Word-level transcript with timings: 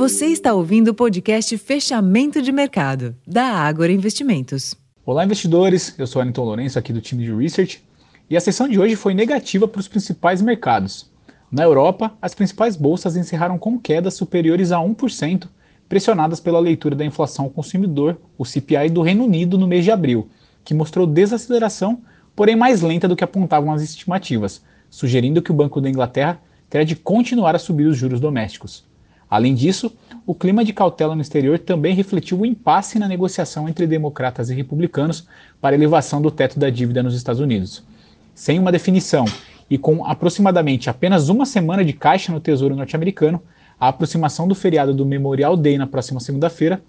Você 0.00 0.28
está 0.28 0.54
ouvindo 0.54 0.88
o 0.88 0.94
podcast 0.94 1.58
Fechamento 1.58 2.40
de 2.40 2.50
Mercado, 2.50 3.14
da 3.26 3.44
Ágora 3.44 3.92
Investimentos. 3.92 4.74
Olá, 5.04 5.26
investidores. 5.26 5.94
Eu 5.98 6.06
sou 6.06 6.22
Aníton 6.22 6.42
Lourenço, 6.42 6.78
aqui 6.78 6.90
do 6.90 7.02
time 7.02 7.22
de 7.22 7.30
Research. 7.30 7.84
E 8.30 8.34
a 8.34 8.40
sessão 8.40 8.66
de 8.66 8.80
hoje 8.80 8.96
foi 8.96 9.12
negativa 9.12 9.68
para 9.68 9.78
os 9.78 9.88
principais 9.88 10.40
mercados. 10.40 11.10
Na 11.52 11.64
Europa, 11.64 12.14
as 12.22 12.34
principais 12.34 12.76
bolsas 12.76 13.14
encerraram 13.14 13.58
com 13.58 13.78
quedas 13.78 14.14
superiores 14.14 14.72
a 14.72 14.78
1%, 14.78 15.46
pressionadas 15.86 16.40
pela 16.40 16.58
leitura 16.58 16.96
da 16.96 17.04
inflação 17.04 17.44
ao 17.44 17.50
consumidor, 17.50 18.18
o 18.38 18.44
CPI 18.46 18.88
do 18.88 19.02
Reino 19.02 19.24
Unido 19.24 19.58
no 19.58 19.68
mês 19.68 19.84
de 19.84 19.90
abril, 19.90 20.30
que 20.64 20.72
mostrou 20.72 21.06
desaceleração, 21.06 22.00
porém 22.34 22.56
mais 22.56 22.80
lenta 22.80 23.06
do 23.06 23.14
que 23.14 23.22
apontavam 23.22 23.70
as 23.70 23.82
estimativas, 23.82 24.62
sugerindo 24.88 25.42
que 25.42 25.50
o 25.50 25.54
Banco 25.54 25.78
da 25.78 25.90
Inglaterra 25.90 26.40
terá 26.70 26.84
de 26.84 26.96
continuar 26.96 27.54
a 27.54 27.58
subir 27.58 27.84
os 27.84 27.98
juros 27.98 28.18
domésticos. 28.18 28.88
Além 29.30 29.54
disso, 29.54 29.92
o 30.26 30.34
clima 30.34 30.64
de 30.64 30.72
cautela 30.72 31.14
no 31.14 31.22
exterior 31.22 31.56
também 31.56 31.94
refletiu 31.94 32.40
o 32.40 32.44
impasse 32.44 32.98
na 32.98 33.06
negociação 33.06 33.68
entre 33.68 33.86
democratas 33.86 34.50
e 34.50 34.54
republicanos 34.54 35.28
para 35.60 35.76
elevação 35.76 36.20
do 36.20 36.32
teto 36.32 36.58
da 36.58 36.68
dívida 36.68 37.00
nos 37.00 37.14
Estados 37.14 37.40
Unidos. 37.40 37.84
Sem 38.34 38.58
uma 38.58 38.72
definição 38.72 39.24
e 39.70 39.78
com 39.78 40.04
aproximadamente 40.04 40.90
apenas 40.90 41.28
uma 41.28 41.46
semana 41.46 41.84
de 41.84 41.92
caixa 41.92 42.32
no 42.32 42.40
Tesouro 42.40 42.74
norte-americano, 42.74 43.40
a 43.78 43.88
aproximação 43.88 44.48
do 44.48 44.54
feriado 44.54 44.92
do 44.92 45.06
Memorial 45.06 45.56
Day 45.56 45.78
na 45.78 45.86
próxima 45.86 46.18
segunda-feira 46.18 46.82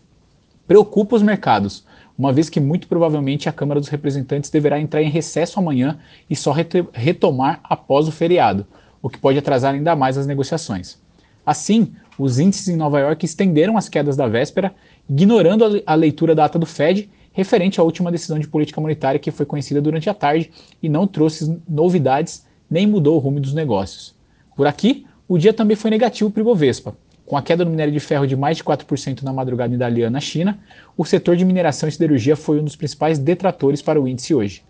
preocupa 0.67 1.15
os 1.15 1.21
mercados, 1.21 1.85
uma 2.17 2.33
vez 2.33 2.49
que 2.49 2.59
muito 2.59 2.87
provavelmente 2.87 3.49
a 3.49 3.51
Câmara 3.51 3.79
dos 3.79 3.89
Representantes 3.89 4.49
deverá 4.49 4.79
entrar 4.79 5.01
em 5.01 5.09
recesso 5.09 5.59
amanhã 5.59 5.99
e 6.29 6.35
só 6.35 6.53
retomar 6.93 7.59
após 7.63 8.07
o 8.07 8.11
feriado, 8.11 8.65
o 9.01 9.09
que 9.09 9.17
pode 9.17 9.37
atrasar 9.37 9.73
ainda 9.73 9.95
mais 9.95 10.17
as 10.17 10.27
negociações. 10.27 11.00
Assim, 11.45 11.93
os 12.17 12.39
índices 12.39 12.67
em 12.67 12.75
Nova 12.75 12.99
York 12.99 13.25
estenderam 13.25 13.77
as 13.77 13.89
quedas 13.89 14.15
da 14.15 14.27
véspera, 14.27 14.73
ignorando 15.09 15.81
a 15.85 15.95
leitura 15.95 16.35
da 16.35 16.45
ata 16.45 16.59
do 16.59 16.65
Fed 16.65 17.09
referente 17.33 17.79
à 17.79 17.83
última 17.83 18.11
decisão 18.11 18.37
de 18.37 18.47
política 18.47 18.81
monetária 18.81 19.19
que 19.19 19.31
foi 19.31 19.45
conhecida 19.45 19.81
durante 19.81 20.09
a 20.09 20.13
tarde 20.13 20.51
e 20.83 20.89
não 20.89 21.07
trouxe 21.07 21.59
novidades 21.67 22.45
nem 22.69 22.87
mudou 22.87 23.15
o 23.15 23.19
rumo 23.19 23.39
dos 23.39 23.53
negócios. 23.53 24.15
Por 24.55 24.65
aqui, 24.65 25.05
o 25.27 25.37
dia 25.37 25.53
também 25.53 25.75
foi 25.75 25.91
negativo 25.91 26.31
para 26.31 26.39
o 26.39 26.43
Ibovespa. 26.43 26.95
Com 27.25 27.37
a 27.37 27.41
queda 27.41 27.63
no 27.63 27.71
minério 27.71 27.93
de 27.93 27.99
ferro 27.99 28.25
de 28.25 28.35
mais 28.35 28.57
de 28.57 28.63
4% 28.63 29.23
na 29.23 29.33
madrugada 29.33 29.73
em 29.73 29.77
Dalian, 29.77 30.09
na 30.09 30.19
China, 30.19 30.59
o 30.97 31.05
setor 31.05 31.35
de 31.35 31.45
mineração 31.45 31.87
e 31.87 31.91
siderurgia 31.91 32.35
foi 32.35 32.59
um 32.59 32.63
dos 32.63 32.75
principais 32.75 33.19
detratores 33.19 33.81
para 33.81 34.01
o 34.01 34.07
índice 34.07 34.33
hoje. 34.33 34.63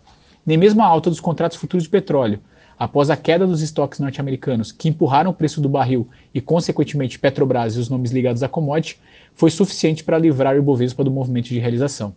Nem 0.44 0.56
mesmo 0.56 0.82
a 0.82 0.86
alta 0.86 1.10
dos 1.10 1.20
contratos 1.20 1.56
futuros 1.56 1.84
de 1.84 1.90
petróleo, 1.90 2.40
após 2.82 3.10
a 3.10 3.16
queda 3.16 3.46
dos 3.46 3.62
estoques 3.62 4.00
norte-americanos, 4.00 4.72
que 4.72 4.88
empurraram 4.88 5.30
o 5.30 5.34
preço 5.34 5.60
do 5.60 5.68
barril 5.68 6.08
e, 6.34 6.40
consequentemente, 6.40 7.16
Petrobras 7.16 7.76
e 7.76 7.78
os 7.78 7.88
nomes 7.88 8.10
ligados 8.10 8.42
à 8.42 8.48
commodity, 8.48 8.98
foi 9.36 9.52
suficiente 9.52 10.02
para 10.02 10.18
livrar 10.18 10.56
o 10.56 10.58
Ibovespa 10.58 11.04
do 11.04 11.10
movimento 11.10 11.46
de 11.46 11.60
realização. 11.60 12.12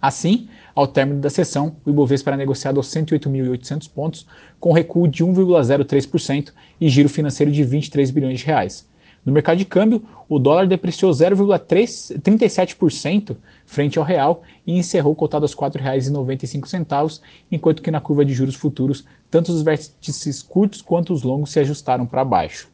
Assim, 0.00 0.48
ao 0.76 0.86
término 0.86 1.20
da 1.20 1.28
sessão, 1.28 1.74
o 1.84 1.90
Ibovespa 1.90 2.30
era 2.30 2.36
negociado 2.36 2.76
aos 2.76 2.86
108.800 2.86 3.90
pontos, 3.92 4.26
com 4.60 4.72
recuo 4.72 5.08
de 5.08 5.24
1,03% 5.24 6.52
e 6.80 6.88
giro 6.88 7.08
financeiro 7.08 7.50
de 7.50 7.64
23 7.64 8.12
bilhões 8.12 8.38
de 8.38 8.46
reais. 8.46 8.88
No 9.24 9.32
mercado 9.32 9.56
de 9.58 9.64
câmbio, 9.64 10.02
o 10.28 10.38
dólar 10.38 10.66
depreciou 10.66 11.10
0,37% 11.12 13.36
frente 13.66 13.98
ao 13.98 14.04
real 14.04 14.42
e 14.66 14.78
encerrou 14.78 15.14
cotado 15.14 15.44
aos 15.44 15.52
R$ 15.52 15.58
4,95, 15.58 17.20
enquanto 17.50 17.82
que 17.82 17.90
na 17.90 18.00
curva 18.00 18.24
de 18.24 18.32
juros 18.32 18.54
futuros, 18.54 19.04
tanto 19.30 19.52
os 19.52 19.60
vértices 19.62 20.42
curtos 20.42 20.80
quanto 20.80 21.12
os 21.12 21.22
longos 21.22 21.52
se 21.52 21.60
ajustaram 21.60 22.06
para 22.06 22.24
baixo. 22.24 22.68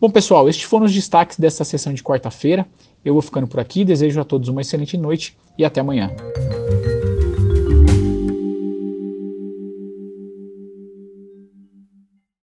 Bom, 0.00 0.10
pessoal, 0.10 0.48
estes 0.48 0.64
foram 0.64 0.84
os 0.84 0.92
destaques 0.92 1.38
desta 1.38 1.64
sessão 1.64 1.94
de 1.94 2.02
quarta-feira. 2.02 2.66
Eu 3.04 3.14
vou 3.14 3.22
ficando 3.22 3.46
por 3.46 3.60
aqui, 3.60 3.84
desejo 3.84 4.20
a 4.20 4.24
todos 4.24 4.48
uma 4.48 4.60
excelente 4.60 4.98
noite 4.98 5.38
e 5.56 5.64
até 5.64 5.80
amanhã. 5.80 6.10